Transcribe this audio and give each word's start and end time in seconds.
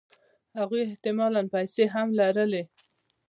هغوی 0.59 0.81
احتمالاً 0.89 1.41
پیسې 1.53 1.83
هم 1.93 2.07
لرلې 2.19 2.63